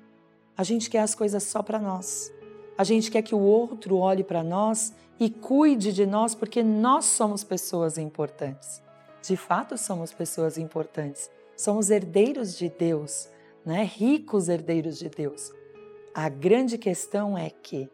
A 0.57 0.63
gente 0.63 0.89
quer 0.89 1.01
as 1.01 1.17
coisas 1.17 1.43
só 1.43 1.65
para 1.65 1.81
nós. 1.81 2.33
A 2.79 2.85
gente 2.85 3.11
quer 3.11 3.23
que 3.23 3.35
o 3.35 3.41
outro 3.41 3.97
olhe 3.97 4.23
para 4.23 4.45
nós 4.45 4.95
e 5.19 5.29
cuide 5.29 5.93
de 5.93 6.07
nós 6.07 6.37
porque 6.37 6.63
nós 6.63 7.07
somos 7.07 7.43
pessoas 7.43 7.99
importantes. 7.99 8.81
De 9.21 9.37
fato, 9.37 9.77
somos 9.77 10.13
pessoas 10.13 10.59
importantes. 10.59 11.29
Somos 11.57 11.91
herdeiros 11.91 12.57
de 12.57 12.69
Deus 12.69 13.34
né, 13.65 13.85
ricos 13.85 14.49
herdeiros 14.49 14.99
de 14.99 15.09
Deus. 15.09 15.51
A 16.15 16.29
grande 16.29 16.79
questão 16.79 17.37
é 17.37 17.51
que, 17.51 17.89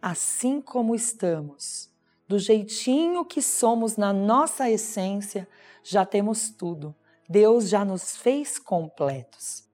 assim 0.00 0.60
como 0.60 0.94
estamos, 0.94 1.90
do 2.26 2.38
jeitinho 2.38 3.24
que 3.24 3.42
somos 3.42 3.96
na 3.96 4.12
nossa 4.12 4.70
essência, 4.70 5.48
já 5.82 6.04
temos 6.04 6.50
tudo. 6.50 6.94
Deus 7.28 7.68
já 7.68 7.84
nos 7.84 8.16
fez 8.16 8.58
completos. 8.58 9.64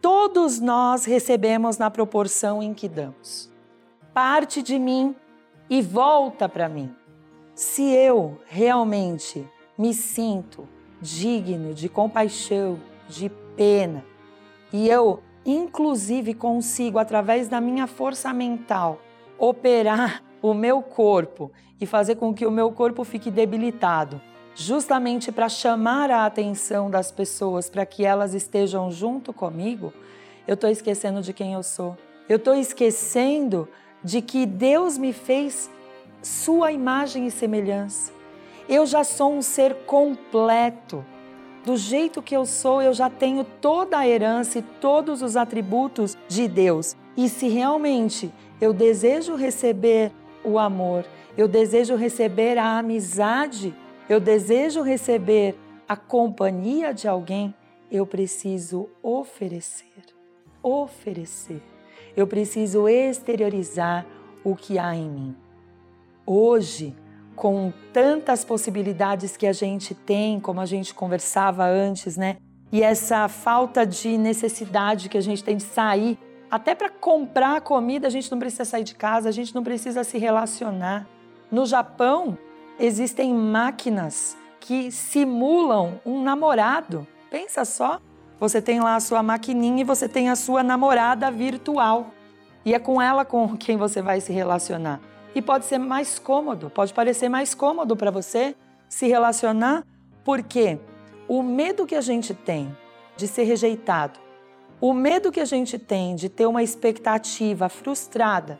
Todos 0.00 0.60
nós 0.60 1.04
recebemos 1.04 1.78
na 1.78 1.90
proporção 1.90 2.62
em 2.62 2.72
que 2.72 2.88
damos. 2.88 3.50
Parte 4.14 4.62
de 4.62 4.78
mim 4.78 5.16
e 5.68 5.82
volta 5.82 6.48
para 6.48 6.68
mim. 6.68 6.94
Se 7.56 7.90
eu 7.90 8.40
realmente 8.46 9.44
me 9.76 9.92
sinto 9.94 10.68
digno 11.02 11.74
de 11.74 11.88
compaixão, 11.88 12.78
de 13.10 13.30
pena. 13.56 14.04
E 14.72 14.88
eu, 14.88 15.20
inclusive, 15.44 16.32
consigo, 16.34 16.98
através 16.98 17.48
da 17.48 17.60
minha 17.60 17.86
força 17.86 18.32
mental, 18.32 19.00
operar 19.38 20.22
o 20.40 20.54
meu 20.54 20.80
corpo 20.80 21.50
e 21.80 21.86
fazer 21.86 22.16
com 22.16 22.32
que 22.32 22.46
o 22.46 22.50
meu 22.50 22.70
corpo 22.72 23.04
fique 23.04 23.30
debilitado, 23.30 24.20
justamente 24.54 25.32
para 25.32 25.48
chamar 25.48 26.10
a 26.10 26.26
atenção 26.26 26.90
das 26.90 27.10
pessoas 27.10 27.68
para 27.68 27.84
que 27.84 28.04
elas 28.04 28.34
estejam 28.34 28.90
junto 28.90 29.32
comigo, 29.32 29.92
eu 30.46 30.54
estou 30.54 30.70
esquecendo 30.70 31.22
de 31.22 31.32
quem 31.32 31.52
eu 31.54 31.62
sou. 31.62 31.96
Eu 32.28 32.36
estou 32.36 32.54
esquecendo 32.54 33.68
de 34.02 34.22
que 34.22 34.46
Deus 34.46 34.96
me 34.96 35.12
fez 35.12 35.70
sua 36.22 36.72
imagem 36.72 37.26
e 37.26 37.30
semelhança. 37.30 38.12
Eu 38.68 38.86
já 38.86 39.02
sou 39.02 39.32
um 39.32 39.42
ser 39.42 39.74
completo. 39.86 41.04
Do 41.64 41.76
jeito 41.76 42.22
que 42.22 42.34
eu 42.34 42.46
sou, 42.46 42.80
eu 42.80 42.94
já 42.94 43.10
tenho 43.10 43.44
toda 43.44 43.98
a 43.98 44.08
herança 44.08 44.58
e 44.58 44.62
todos 44.62 45.20
os 45.20 45.36
atributos 45.36 46.16
de 46.26 46.48
Deus. 46.48 46.96
E 47.16 47.28
se 47.28 47.48
realmente 47.48 48.32
eu 48.60 48.72
desejo 48.72 49.34
receber 49.34 50.10
o 50.42 50.58
amor, 50.58 51.04
eu 51.36 51.46
desejo 51.46 51.96
receber 51.96 52.56
a 52.56 52.78
amizade, 52.78 53.74
eu 54.08 54.18
desejo 54.18 54.80
receber 54.82 55.54
a 55.86 55.96
companhia 55.96 56.94
de 56.94 57.06
alguém, 57.06 57.54
eu 57.90 58.06
preciso 58.06 58.88
oferecer. 59.02 59.86
Oferecer. 60.62 61.62
eu 62.16 62.26
preciso 62.26 62.88
exteriorizar 62.88 64.04
o 64.44 64.54
que 64.54 64.78
há 64.78 64.94
em 64.94 65.08
mim. 65.08 65.36
Hoje, 66.26 66.94
com 67.40 67.72
tantas 67.90 68.44
possibilidades 68.44 69.34
que 69.34 69.46
a 69.46 69.52
gente 69.54 69.94
tem, 69.94 70.38
como 70.38 70.60
a 70.60 70.66
gente 70.66 70.92
conversava 70.92 71.64
antes, 71.64 72.14
né? 72.14 72.36
E 72.70 72.82
essa 72.82 73.28
falta 73.28 73.86
de 73.86 74.18
necessidade 74.18 75.08
que 75.08 75.16
a 75.16 75.22
gente 75.22 75.42
tem 75.42 75.56
de 75.56 75.62
sair, 75.62 76.18
até 76.50 76.74
para 76.74 76.90
comprar 76.90 77.62
comida, 77.62 78.06
a 78.06 78.10
gente 78.10 78.30
não 78.30 78.38
precisa 78.38 78.66
sair 78.66 78.84
de 78.84 78.94
casa, 78.94 79.30
a 79.30 79.32
gente 79.32 79.54
não 79.54 79.64
precisa 79.64 80.04
se 80.04 80.18
relacionar. 80.18 81.06
No 81.50 81.64
Japão, 81.64 82.36
existem 82.78 83.32
máquinas 83.32 84.36
que 84.60 84.92
simulam 84.92 85.98
um 86.04 86.22
namorado. 86.22 87.06
Pensa 87.30 87.64
só, 87.64 88.02
você 88.38 88.60
tem 88.60 88.80
lá 88.80 88.96
a 88.96 89.00
sua 89.00 89.22
maquininha 89.22 89.80
e 89.80 89.84
você 89.84 90.06
tem 90.06 90.28
a 90.28 90.36
sua 90.36 90.62
namorada 90.62 91.30
virtual. 91.30 92.10
E 92.66 92.74
é 92.74 92.78
com 92.78 93.00
ela 93.00 93.24
com 93.24 93.56
quem 93.56 93.78
você 93.78 94.02
vai 94.02 94.20
se 94.20 94.30
relacionar. 94.30 95.00
E 95.34 95.40
pode 95.40 95.64
ser 95.64 95.78
mais 95.78 96.18
cômodo, 96.18 96.70
pode 96.70 96.92
parecer 96.92 97.28
mais 97.28 97.54
cômodo 97.54 97.96
para 97.96 98.10
você 98.10 98.54
se 98.88 99.06
relacionar, 99.06 99.84
porque 100.24 100.78
o 101.28 101.42
medo 101.42 101.86
que 101.86 101.94
a 101.94 102.00
gente 102.00 102.34
tem 102.34 102.76
de 103.16 103.28
ser 103.28 103.44
rejeitado, 103.44 104.18
o 104.80 104.92
medo 104.92 105.30
que 105.30 105.40
a 105.40 105.44
gente 105.44 105.78
tem 105.78 106.16
de 106.16 106.28
ter 106.28 106.46
uma 106.46 106.62
expectativa 106.62 107.68
frustrada, 107.68 108.58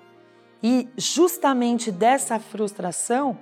e 0.63 0.89
justamente 0.97 1.91
dessa 1.91 2.39
frustração 2.39 3.39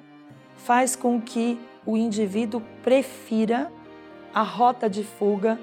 faz 0.55 0.95
com 0.95 1.21
que 1.21 1.59
o 1.85 1.97
indivíduo 1.97 2.63
prefira 2.83 3.71
a 4.33 4.43
rota 4.43 4.89
de 4.89 5.03
fuga 5.03 5.59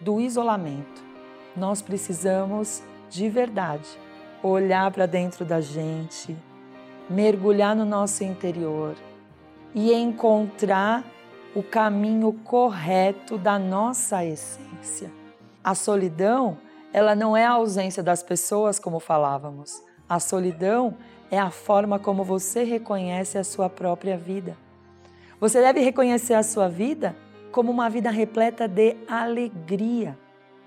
do 0.00 0.20
isolamento. 0.20 1.02
Nós 1.56 1.80
precisamos 1.80 2.82
de 3.08 3.28
verdade 3.28 3.88
olhar 4.42 4.90
para 4.90 5.06
dentro 5.06 5.44
da 5.44 5.60
gente, 5.60 6.36
mergulhar 7.12 7.76
no 7.76 7.84
nosso 7.84 8.24
interior 8.24 8.96
e 9.74 9.92
encontrar 9.92 11.04
o 11.54 11.62
caminho 11.62 12.32
correto 12.44 13.36
da 13.36 13.58
nossa 13.58 14.24
essência. 14.24 15.12
A 15.62 15.74
solidão, 15.74 16.58
ela 16.92 17.14
não 17.14 17.36
é 17.36 17.44
a 17.44 17.52
ausência 17.52 18.02
das 18.02 18.22
pessoas 18.22 18.78
como 18.78 18.98
falávamos. 18.98 19.82
A 20.08 20.18
solidão 20.18 20.96
é 21.30 21.38
a 21.38 21.50
forma 21.50 21.98
como 21.98 22.24
você 22.24 22.64
reconhece 22.64 23.38
a 23.38 23.44
sua 23.44 23.68
própria 23.68 24.16
vida. 24.16 24.56
Você 25.38 25.60
deve 25.60 25.80
reconhecer 25.80 26.34
a 26.34 26.42
sua 26.42 26.68
vida 26.68 27.16
como 27.50 27.70
uma 27.70 27.90
vida 27.90 28.10
repleta 28.10 28.66
de 28.66 28.96
alegria. 29.06 30.18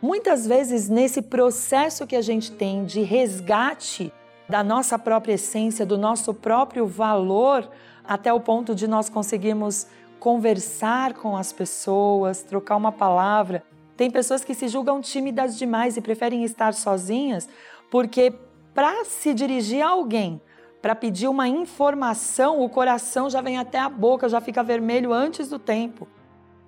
Muitas 0.01 0.45
vezes, 0.45 0.87
nesse 0.87 1.21
processo 1.21 2.05
que 2.05 2.15
a 2.15 2.21
gente 2.21 2.51
tem 2.51 2.85
de 2.85 3.01
resgate 3.01 4.13
da 4.47 4.63
nossa 4.63 4.97
própria 4.97 5.33
essência, 5.33 5.85
do 5.85 5.97
nosso 5.97 6.33
próprio 6.33 6.85
valor, 6.85 7.69
até 8.03 8.31
o 8.31 8.39
ponto 8.39 8.75
de 8.75 8.87
nós 8.87 9.09
conseguirmos 9.09 9.87
conversar 10.19 11.13
com 11.13 11.35
as 11.35 11.51
pessoas, 11.51 12.43
trocar 12.43 12.75
uma 12.75 12.91
palavra. 12.91 13.63
Tem 13.97 14.11
pessoas 14.11 14.43
que 14.43 14.53
se 14.53 14.67
julgam 14.67 15.01
tímidas 15.01 15.57
demais 15.57 15.97
e 15.97 16.01
preferem 16.01 16.43
estar 16.43 16.73
sozinhas, 16.73 17.47
porque 17.89 18.33
para 18.73 19.05
se 19.05 19.33
dirigir 19.33 19.81
a 19.81 19.89
alguém, 19.89 20.41
para 20.81 20.93
pedir 20.93 21.27
uma 21.27 21.47
informação, 21.47 22.61
o 22.61 22.69
coração 22.69 23.29
já 23.29 23.41
vem 23.41 23.57
até 23.57 23.79
a 23.79 23.89
boca, 23.89 24.29
já 24.29 24.41
fica 24.41 24.61
vermelho 24.61 25.13
antes 25.13 25.49
do 25.49 25.57
tempo. 25.57 26.07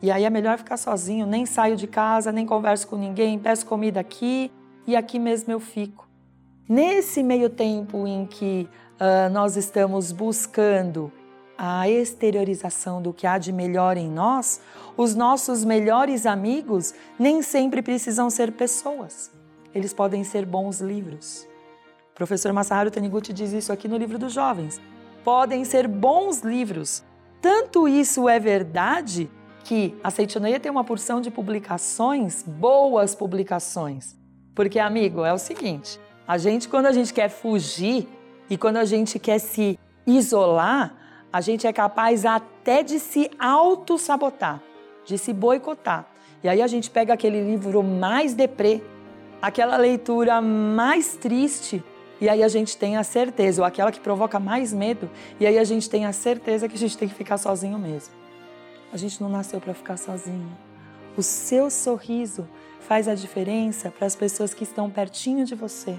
E 0.01 0.09
aí 0.09 0.23
é 0.23 0.29
melhor 0.29 0.57
ficar 0.57 0.77
sozinho, 0.77 1.25
nem 1.25 1.45
saio 1.45 1.75
de 1.75 1.87
casa, 1.87 2.31
nem 2.31 2.45
converso 2.45 2.87
com 2.87 2.95
ninguém, 2.95 3.37
peço 3.37 3.65
comida 3.65 3.99
aqui 3.99 4.51
e 4.85 4.95
aqui 4.95 5.19
mesmo 5.19 5.51
eu 5.51 5.59
fico. 5.59 6.06
Nesse 6.69 7.23
meio 7.23 7.49
tempo 7.49 8.05
em 8.05 8.25
que 8.25 8.67
uh, 8.99 9.31
nós 9.31 9.55
estamos 9.55 10.11
buscando 10.11 11.09
a 11.57 11.89
exteriorização 11.89 13.01
do 13.01 13.13
que 13.13 13.25
há 13.25 13.37
de 13.37 13.53
melhor 13.53 13.95
em 13.95 14.09
nós, 14.09 14.59
os 14.97 15.15
nossos 15.15 15.63
melhores 15.63 16.25
amigos 16.25 16.93
nem 17.17 17.41
sempre 17.41 17.81
precisam 17.81 18.29
ser 18.29 18.51
pessoas. 18.51 19.31
Eles 19.73 19.93
podem 19.93 20.25
ser 20.25 20.45
bons 20.45 20.81
livros. 20.81 21.47
O 22.11 22.15
professor 22.15 22.51
Masaharu 22.51 22.91
Taniguchi 22.91 23.31
diz 23.31 23.53
isso 23.53 23.71
aqui 23.71 23.87
no 23.87 23.95
livro 23.95 24.19
dos 24.19 24.33
jovens. 24.33 24.81
Podem 25.23 25.63
ser 25.63 25.87
bons 25.87 26.41
livros. 26.41 27.01
Tanto 27.41 27.87
isso 27.87 28.27
é 28.27 28.39
verdade 28.39 29.31
que 29.63 29.95
a 30.03 30.11
Seitonoia 30.11 30.59
tem 30.59 30.71
uma 30.71 30.83
porção 30.83 31.21
de 31.21 31.31
publicações, 31.31 32.43
boas 32.43 33.15
publicações. 33.15 34.17
Porque, 34.53 34.79
amigo, 34.79 35.23
é 35.23 35.31
o 35.31 35.37
seguinte: 35.37 35.99
a 36.27 36.37
gente, 36.37 36.67
quando 36.67 36.87
a 36.87 36.91
gente 36.91 37.13
quer 37.13 37.29
fugir 37.29 38.07
e 38.49 38.57
quando 38.57 38.77
a 38.77 38.85
gente 38.85 39.17
quer 39.17 39.39
se 39.39 39.79
isolar, 40.05 40.93
a 41.31 41.39
gente 41.39 41.65
é 41.65 41.71
capaz 41.71 42.25
até 42.25 42.83
de 42.83 42.99
se 42.99 43.31
auto-sabotar, 43.39 44.61
de 45.05 45.17
se 45.17 45.31
boicotar. 45.31 46.05
E 46.43 46.49
aí 46.49 46.61
a 46.61 46.67
gente 46.67 46.89
pega 46.89 47.13
aquele 47.13 47.41
livro 47.41 47.81
mais 47.81 48.33
deprê, 48.33 48.83
aquela 49.41 49.77
leitura 49.77 50.41
mais 50.41 51.15
triste, 51.15 51.81
e 52.19 52.27
aí 52.27 52.43
a 52.43 52.47
gente 52.47 52.75
tem 52.75 52.97
a 52.97 53.03
certeza, 53.03 53.61
ou 53.61 53.65
aquela 53.65 53.91
que 53.91 53.99
provoca 53.99 54.39
mais 54.39 54.73
medo, 54.73 55.09
e 55.39 55.45
aí 55.45 55.57
a 55.57 55.63
gente 55.63 55.89
tem 55.89 56.05
a 56.05 56.11
certeza 56.11 56.67
que 56.67 56.75
a 56.75 56.79
gente 56.79 56.97
tem 56.97 57.07
que 57.07 57.15
ficar 57.15 57.37
sozinho 57.37 57.79
mesmo. 57.79 58.13
A 58.91 58.97
gente 58.97 59.21
não 59.21 59.29
nasceu 59.29 59.61
para 59.61 59.73
ficar 59.73 59.97
sozinho. 59.97 60.49
O 61.15 61.21
seu 61.21 61.69
sorriso 61.69 62.47
faz 62.81 63.07
a 63.07 63.15
diferença 63.15 63.91
para 63.91 64.07
as 64.07 64.15
pessoas 64.15 64.53
que 64.53 64.63
estão 64.63 64.89
pertinho 64.89 65.45
de 65.45 65.55
você. 65.55 65.97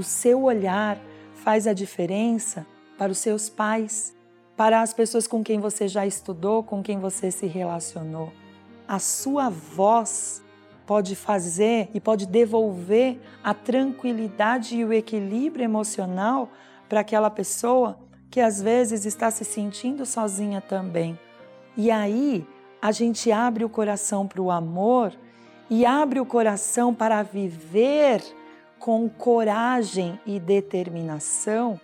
O 0.00 0.02
seu 0.02 0.44
olhar 0.44 0.98
faz 1.34 1.66
a 1.66 1.74
diferença 1.74 2.66
para 2.96 3.12
os 3.12 3.18
seus 3.18 3.50
pais, 3.50 4.16
para 4.56 4.80
as 4.80 4.94
pessoas 4.94 5.26
com 5.26 5.44
quem 5.44 5.60
você 5.60 5.86
já 5.86 6.06
estudou, 6.06 6.62
com 6.62 6.82
quem 6.82 6.98
você 6.98 7.30
se 7.30 7.46
relacionou. 7.46 8.32
A 8.88 8.98
sua 8.98 9.50
voz 9.50 10.42
pode 10.86 11.14
fazer 11.14 11.90
e 11.92 12.00
pode 12.00 12.24
devolver 12.24 13.20
a 13.44 13.52
tranquilidade 13.52 14.74
e 14.74 14.86
o 14.86 14.90
equilíbrio 14.90 15.64
emocional 15.64 16.48
para 16.88 17.00
aquela 17.00 17.28
pessoa 17.28 17.98
que 18.30 18.40
às 18.40 18.62
vezes 18.62 19.04
está 19.04 19.30
se 19.30 19.44
sentindo 19.44 20.06
sozinha 20.06 20.62
também. 20.62 21.18
E 21.76 21.90
aí 21.90 22.46
a 22.80 22.90
gente 22.90 23.30
abre 23.30 23.66
o 23.66 23.68
coração 23.68 24.26
para 24.26 24.40
o 24.40 24.50
amor 24.50 25.12
e 25.68 25.84
abre 25.84 26.18
o 26.20 26.24
coração 26.24 26.94
para 26.94 27.22
viver 27.22 28.22
com 28.80 29.08
coragem 29.08 30.18
e 30.26 30.40
determinação 30.40 31.78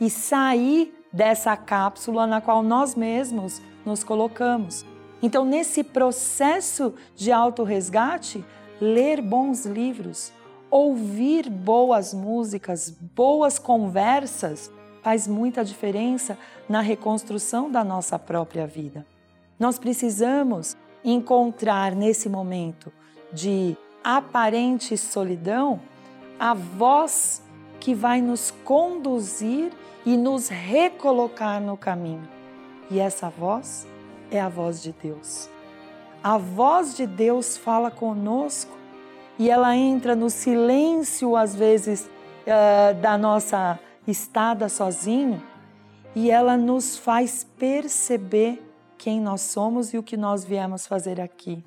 e 0.00 0.10
sair 0.10 0.92
dessa 1.12 1.56
cápsula 1.56 2.26
na 2.26 2.40
qual 2.40 2.62
nós 2.62 2.94
mesmos 2.94 3.62
nos 3.86 4.02
colocamos. 4.02 4.84
Então, 5.22 5.44
nesse 5.44 5.84
processo 5.84 6.92
de 7.14 7.30
autorresgate, 7.30 8.44
ler 8.80 9.22
bons 9.22 9.64
livros, 9.64 10.32
ouvir 10.70 11.48
boas 11.48 12.12
músicas, 12.12 12.90
boas 13.14 13.58
conversas, 13.58 14.70
faz 15.02 15.28
muita 15.28 15.64
diferença 15.64 16.36
na 16.68 16.80
reconstrução 16.80 17.70
da 17.70 17.84
nossa 17.84 18.18
própria 18.18 18.66
vida. 18.66 19.06
Nós 19.58 19.78
precisamos 19.78 20.76
encontrar 21.04 21.94
nesse 21.94 22.28
momento 22.28 22.92
de 23.32 23.76
aparente 24.02 24.96
solidão 24.96 25.80
a 26.40 26.54
voz 26.54 27.42
que 27.78 27.94
vai 27.94 28.22
nos 28.22 28.50
conduzir 28.64 29.70
e 30.06 30.16
nos 30.16 30.48
recolocar 30.48 31.60
no 31.60 31.76
caminho. 31.76 32.26
E 32.90 32.98
essa 32.98 33.28
voz 33.28 33.86
é 34.30 34.40
a 34.40 34.48
voz 34.48 34.82
de 34.82 34.92
Deus. 35.02 35.50
A 36.24 36.38
voz 36.38 36.96
de 36.96 37.06
Deus 37.06 37.58
fala 37.58 37.90
conosco 37.90 38.72
e 39.38 39.50
ela 39.50 39.76
entra 39.76 40.16
no 40.16 40.30
silêncio, 40.30 41.36
às 41.36 41.54
vezes, 41.54 42.08
uh, 42.46 42.94
da 43.02 43.18
nossa 43.18 43.78
estada 44.06 44.66
sozinho 44.70 45.42
e 46.14 46.30
ela 46.30 46.56
nos 46.56 46.96
faz 46.96 47.44
perceber 47.58 48.62
quem 48.96 49.20
nós 49.20 49.42
somos 49.42 49.92
e 49.92 49.98
o 49.98 50.02
que 50.02 50.16
nós 50.16 50.42
viemos 50.42 50.86
fazer 50.86 51.20
aqui. 51.20 51.62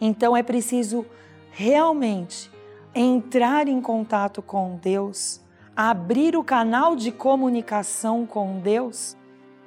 Então 0.00 0.34
é 0.34 0.42
preciso 0.42 1.04
realmente 1.50 2.53
entrar 2.94 3.66
em 3.66 3.80
contato 3.80 4.40
com 4.40 4.76
Deus, 4.76 5.40
abrir 5.74 6.36
o 6.36 6.44
canal 6.44 6.94
de 6.94 7.10
comunicação 7.10 8.24
com 8.24 8.60
Deus 8.60 9.16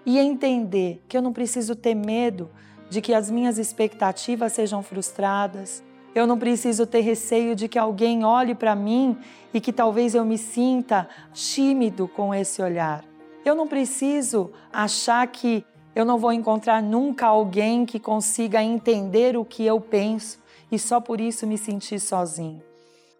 e 0.05 0.17
entender 0.17 1.03
que 1.09 1.17
eu 1.17 1.21
não 1.21 1.33
preciso 1.33 1.75
ter 1.75 1.93
medo 1.93 2.49
de 2.89 3.01
que 3.01 3.13
as 3.13 3.29
minhas 3.29 3.57
expectativas 3.57 4.53
sejam 4.53 4.81
frustradas. 4.81 5.83
Eu 6.15 6.25
não 6.25 6.39
preciso 6.39 6.87
ter 6.87 7.01
receio 7.01 7.53
de 7.53 7.67
que 7.67 7.77
alguém 7.77 8.23
olhe 8.23 8.55
para 8.55 8.73
mim 8.73 9.17
e 9.53 9.59
que 9.59 9.73
talvez 9.73 10.15
eu 10.15 10.23
me 10.23 10.37
sinta 10.37 11.07
tímido 11.33 12.07
com 12.07 12.33
esse 12.33 12.61
olhar. 12.61 13.03
Eu 13.43 13.53
não 13.53 13.67
preciso 13.67 14.51
achar 14.71 15.27
que 15.27 15.65
eu 15.93 16.05
não 16.05 16.17
vou 16.17 16.31
encontrar 16.31 16.81
nunca 16.81 17.27
alguém 17.27 17.85
que 17.85 17.99
consiga 17.99 18.63
entender 18.63 19.35
o 19.35 19.43
que 19.43 19.65
eu 19.65 19.81
penso 19.81 20.39
e 20.71 20.79
só 20.79 21.01
por 21.01 21.19
isso 21.19 21.45
me 21.45 21.57
sentir 21.57 21.99
sozinho. 21.99 22.66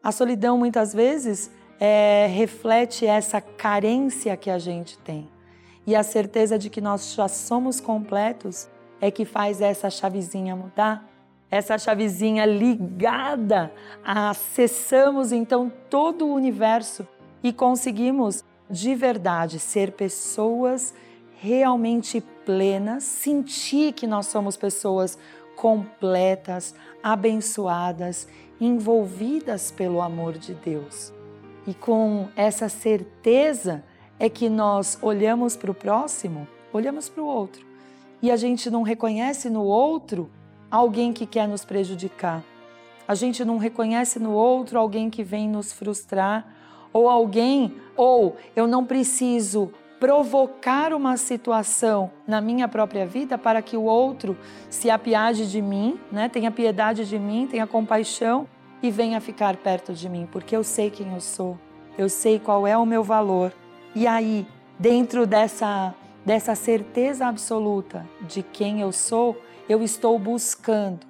A 0.03 0.12
solidão 0.12 0.57
muitas 0.57 0.93
vezes 0.93 1.51
é, 1.79 2.27
reflete 2.27 3.05
essa 3.05 3.41
carência 3.41 4.36
que 4.38 4.49
a 4.49 4.60
gente 4.60 4.97
tem. 4.99 5.29
E 5.86 5.95
a 5.95 6.03
certeza 6.03 6.57
de 6.57 6.69
que 6.69 6.81
nós 6.81 7.13
já 7.13 7.27
somos 7.27 7.79
completos 7.79 8.67
é 8.99 9.10
que 9.10 9.25
faz 9.25 9.62
essa 9.62 9.89
chavezinha 9.89 10.55
mudar. 10.55 11.07
Essa 11.49 11.77
chavezinha 11.77 12.45
ligada, 12.45 13.71
acessamos 14.03 15.31
então 15.31 15.71
todo 15.89 16.25
o 16.25 16.33
universo 16.33 17.07
e 17.41 17.53
conseguimos 17.53 18.43
de 18.69 18.93
verdade 18.95 19.57
ser 19.57 19.93
pessoas 19.93 20.93
realmente 21.39 22.19
plenas, 22.45 23.03
sentir 23.03 23.93
que 23.93 24.05
nós 24.05 24.25
somos 24.25 24.57
pessoas 24.57 25.17
completas, 25.55 26.75
abençoadas, 27.01 28.27
envolvidas 28.60 29.72
pelo 29.72 30.02
amor 30.02 30.38
de 30.38 30.54
Deus. 30.54 31.13
E 31.65 31.74
com 31.74 32.28
essa 32.36 32.70
certeza 32.70 33.84
é 34.20 34.30
que 34.30 34.50
nós 34.50 34.98
olhamos 35.02 35.56
para 35.56 35.72
o 35.72 35.74
próximo, 35.74 36.48
olhamos 36.72 37.10
para 37.10 37.22
o 37.22 37.28
outro, 37.28 37.65
e 38.22 38.32
a 38.32 38.36
gente 38.36 38.70
não 38.70 38.82
reconhece 38.82 39.50
no 39.50 39.63
outro 39.63 40.30
alguém 40.72 41.13
que 41.13 41.26
quer 41.26 41.48
nos 41.48 41.63
prejudicar. 41.63 42.43
A 43.08 43.15
gente 43.15 43.46
não 43.46 43.58
reconhece 43.58 44.20
no 44.20 44.32
outro 44.32 44.80
alguém 44.80 45.10
que 45.10 45.24
vem 45.24 45.48
nos 45.48 45.72
frustrar, 45.72 46.54
ou 46.91 47.10
alguém, 47.10 47.76
ou 47.96 48.36
eu 48.56 48.65
não 48.65 48.84
preciso 48.84 49.72
provocar 49.99 50.93
uma 50.93 51.17
situação 51.17 52.12
na 52.27 52.39
minha 52.39 52.67
própria 52.67 53.05
vida 53.05 53.38
para 53.38 53.62
que 53.62 53.75
o 53.75 53.83
outro 53.83 54.38
se 54.69 54.89
apiade 54.89 55.49
de 55.49 55.62
mim, 55.62 55.99
né? 56.12 56.29
tenha 56.29 56.51
piedade 56.51 57.05
de 57.05 57.17
mim, 57.17 57.47
tenha 57.49 57.65
compaixão 57.65 58.47
e 58.81 58.91
venha 58.91 59.19
ficar 59.19 59.57
perto 59.57 59.93
de 59.93 60.07
mim, 60.07 60.27
porque 60.31 60.55
eu 60.55 60.63
sei 60.63 60.91
quem 60.91 61.13
eu 61.13 61.21
sou, 61.21 61.57
eu 61.97 62.10
sei 62.10 62.39
qual 62.39 62.67
é 62.67 62.77
o 62.77 62.86
meu 62.86 63.03
valor. 63.03 63.51
E 63.95 64.05
aí, 64.05 64.45
dentro 64.77 65.25
dessa, 65.25 65.95
dessa 66.23 66.53
certeza 66.53 67.25
absoluta 67.25 68.07
de 68.21 68.43
quem 68.43 68.81
eu 68.81 68.91
sou, 68.91 69.36
eu 69.67 69.81
estou 69.81 70.19
buscando 70.19 71.07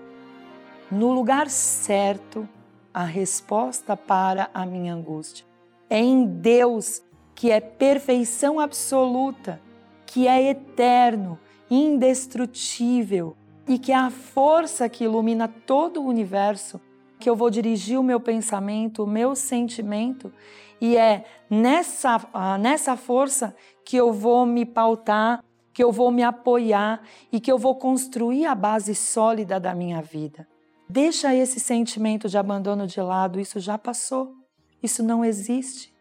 no 0.89 1.12
lugar 1.12 1.50
certo 1.50 2.47
a 2.93 3.04
resposta 3.04 3.97
para 3.97 4.50
a 4.54 4.65
minha 4.65 4.93
angústia. 4.93 5.45
É 5.89 6.00
em 6.00 6.26
Deus 6.26 7.02
que 7.38 7.52
é 7.52 7.60
perfeição 7.60 8.60
absoluta, 8.60 9.62
que 10.08 10.28
é 10.28 10.50
eterno, 10.50 11.38
indestrutível 11.69 13.38
e 13.67 13.78
que 13.78 13.91
é 13.91 13.95
a 13.95 14.10
força 14.10 14.89
que 14.89 15.04
ilumina 15.04 15.47
todo 15.47 16.02
o 16.02 16.08
universo, 16.08 16.82
que 17.19 17.30
eu 17.30 17.36
vou 17.36 17.52
dirigir 17.52 18.00
o 18.00 18.04
meu 18.04 18.19
pensamento, 18.19 19.04
o 19.04 19.08
meu 19.08 19.36
sentimento, 19.36 20.34
e 20.82 20.97
é 20.97 21.26
nessa, 21.47 22.19
nessa 22.60 22.97
força 22.97 23.56
que 23.86 23.95
eu 23.95 24.12
vou 24.12 24.43
me 24.43 24.65
pautar, 24.65 25.43
que 25.71 25.84
eu 25.84 25.91
vou 25.91 26.10
me 26.10 26.23
apoiar 26.23 27.04
e 27.32 27.39
que 27.39 27.52
eu 27.52 27.60
vou 27.60 27.76
construir 27.76 28.47
a 28.47 28.56
base 28.56 28.95
sólida 28.95 29.60
da 29.60 29.76
minha 29.76 30.02
vida. 30.02 30.47
Deixa 30.89 31.36
esse 31.36 31.60
sentimento 31.60 32.28
de 32.28 32.36
abandono 32.36 32.88
de 32.88 33.00
lado, 33.00 33.39
isso 33.39 33.60
já 33.60 33.78
passou, 33.78 34.34
isso 34.82 35.04
não 35.04 35.23
existe. 35.23 35.95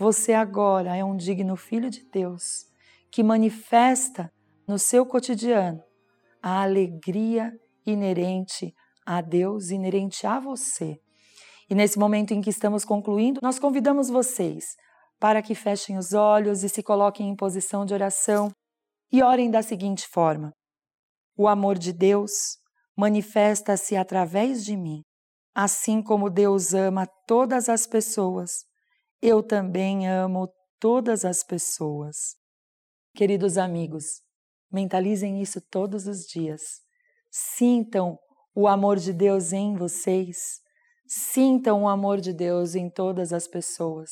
Você 0.00 0.32
agora 0.32 0.96
é 0.96 1.04
um 1.04 1.14
digno 1.14 1.56
filho 1.56 1.90
de 1.90 2.02
Deus 2.10 2.64
que 3.12 3.22
manifesta 3.22 4.32
no 4.66 4.78
seu 4.78 5.04
cotidiano 5.04 5.84
a 6.42 6.62
alegria 6.62 7.52
inerente 7.84 8.74
a 9.04 9.20
Deus, 9.20 9.68
inerente 9.68 10.26
a 10.26 10.40
você. 10.40 10.98
E 11.68 11.74
nesse 11.74 11.98
momento 11.98 12.32
em 12.32 12.40
que 12.40 12.48
estamos 12.48 12.82
concluindo, 12.82 13.40
nós 13.42 13.58
convidamos 13.58 14.08
vocês 14.08 14.74
para 15.18 15.42
que 15.42 15.54
fechem 15.54 15.98
os 15.98 16.14
olhos 16.14 16.64
e 16.64 16.70
se 16.70 16.82
coloquem 16.82 17.28
em 17.28 17.36
posição 17.36 17.84
de 17.84 17.92
oração 17.92 18.50
e 19.12 19.22
orem 19.22 19.50
da 19.50 19.60
seguinte 19.60 20.08
forma: 20.08 20.50
O 21.36 21.46
amor 21.46 21.76
de 21.76 21.92
Deus 21.92 22.56
manifesta-se 22.96 23.96
através 23.96 24.64
de 24.64 24.78
mim, 24.78 25.02
assim 25.54 26.02
como 26.02 26.30
Deus 26.30 26.72
ama 26.72 27.06
todas 27.26 27.68
as 27.68 27.86
pessoas 27.86 28.69
eu 29.22 29.42
também 29.42 30.08
amo 30.08 30.48
todas 30.78 31.24
as 31.24 31.44
pessoas. 31.44 32.36
Queridos 33.14 33.58
amigos, 33.58 34.22
mentalizem 34.72 35.42
isso 35.42 35.60
todos 35.70 36.06
os 36.06 36.20
dias. 36.20 36.62
Sintam 37.30 38.18
o 38.54 38.66
amor 38.66 38.96
de 38.96 39.12
Deus 39.12 39.52
em 39.52 39.76
vocês. 39.76 40.38
Sintam 41.06 41.82
o 41.82 41.88
amor 41.88 42.20
de 42.20 42.32
Deus 42.32 42.74
em 42.74 42.88
todas 42.88 43.32
as 43.32 43.46
pessoas. 43.46 44.10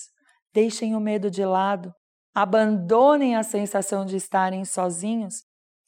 Deixem 0.52 0.94
o 0.94 1.00
medo 1.00 1.30
de 1.30 1.44
lado. 1.44 1.92
Abandonem 2.34 3.34
a 3.34 3.42
sensação 3.42 4.04
de 4.04 4.16
estarem 4.16 4.64
sozinhos, 4.64 5.36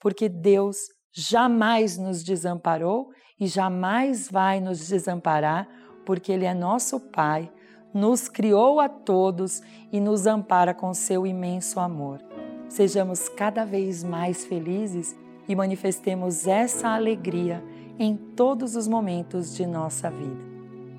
porque 0.00 0.28
Deus 0.28 0.78
jamais 1.12 1.98
nos 1.98 2.24
desamparou 2.24 3.08
e 3.38 3.46
jamais 3.46 4.30
vai 4.30 4.60
nos 4.60 4.88
desamparar, 4.88 5.68
porque 6.06 6.32
Ele 6.32 6.46
é 6.46 6.54
nosso 6.54 6.98
Pai 7.10 7.52
nos 7.92 8.28
criou 8.28 8.80
a 8.80 8.88
todos 8.88 9.62
e 9.92 10.00
nos 10.00 10.26
ampara 10.26 10.72
com 10.72 10.94
seu 10.94 11.26
imenso 11.26 11.80
amor. 11.80 12.20
Sejamos 12.68 13.28
cada 13.28 13.64
vez 13.64 14.04
mais 14.04 14.44
felizes 14.44 15.16
e 15.48 15.56
manifestemos 15.56 16.46
essa 16.46 16.88
alegria 16.88 17.62
em 17.98 18.16
todos 18.16 18.76
os 18.76 18.86
momentos 18.86 19.54
de 19.54 19.66
nossa 19.66 20.08
vida. 20.10 20.50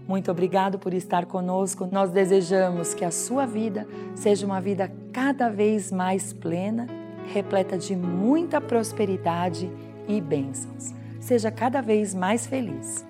Muito 0.08 0.30
obrigado 0.30 0.77
por 0.77 0.93
estar 0.93 1.25
conosco. 1.25 1.88
Nós 1.89 2.12
desejamos 2.12 2.93
que 2.93 3.06
a 3.06 3.12
sua 3.12 3.45
vida 3.45 3.88
seja 4.13 4.45
uma 4.45 4.60
vida 4.60 4.91
cada 5.13 5.49
vez 5.49 5.91
mais 5.91 6.34
plena, 6.34 6.88
repleta 7.34 7.77
de 7.77 7.95
muita 7.95 8.60
prosperidade 8.60 9.71
e 10.08 10.19
bênçãos. 10.19 10.93
Seja 11.19 11.49
cada 11.49 11.82
vez 11.82 12.13
mais 12.13 12.45
feliz. 12.45 13.06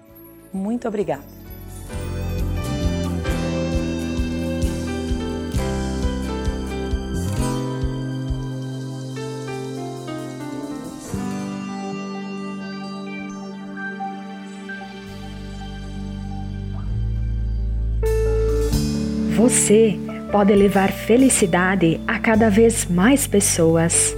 Muito 0.54 0.88
obrigada. 0.88 1.41
Você 19.52 20.00
pode 20.32 20.56
levar 20.56 20.94
felicidade 20.94 22.00
a 22.08 22.18
cada 22.20 22.50
vez 22.50 22.88
mais 22.90 23.28
pessoas. 23.28 24.16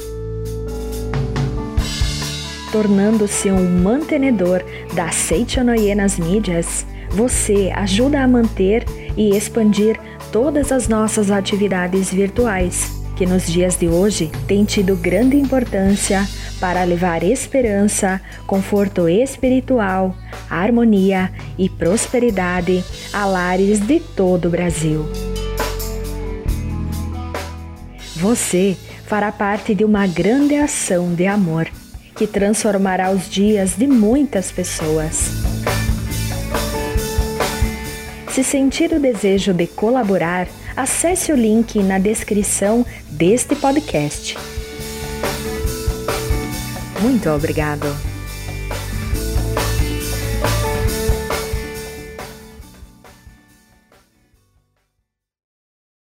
Tornando-se 2.71 3.49
um 3.49 3.81
mantenedor 3.81 4.63
da 4.93 5.09
Seichonoye 5.09 5.95
nas 5.95 6.19
mídias, 6.19 6.85
você 7.09 7.71
ajuda 7.75 8.21
a 8.21 8.27
manter 8.27 8.85
e 9.17 9.35
expandir 9.35 9.99
todas 10.31 10.71
as 10.71 10.87
nossas 10.87 11.31
atividades 11.31 12.13
virtuais, 12.13 13.02
que 13.15 13.25
nos 13.25 13.47
dias 13.47 13.77
de 13.77 13.87
hoje 13.87 14.31
têm 14.47 14.65
tido 14.65 14.95
grande 14.95 15.37
importância 15.37 16.27
para 16.59 16.83
levar 16.83 17.23
esperança, 17.23 18.21
conforto 18.47 19.07
espiritual, 19.07 20.15
harmonia 20.49 21.31
e 21.57 21.69
prosperidade 21.69 22.83
a 23.11 23.25
lares 23.25 23.79
de 23.79 23.99
todo 23.99 24.45
o 24.45 24.51
Brasil. 24.51 25.05
Você 28.15 28.77
fará 29.05 29.31
parte 29.31 29.75
de 29.75 29.83
uma 29.83 30.07
grande 30.07 30.55
ação 30.55 31.13
de 31.13 31.27
amor 31.27 31.67
que 32.15 32.25
transformará 32.25 33.11
os 33.11 33.29
dias 33.29 33.75
de 33.75 33.87
muitas 33.87 34.51
pessoas. 34.51 35.29
Se 38.31 38.43
sentir 38.43 38.91
o 38.91 38.99
desejo 38.99 39.53
de 39.53 39.67
colaborar, 39.67 40.47
acesse 40.75 41.31
o 41.31 41.35
link 41.35 41.81
na 41.83 41.99
descrição 41.99 42.85
deste 43.09 43.55
podcast. 43.55 44.37
Muito 47.01 47.29
obrigado. 47.29 48.12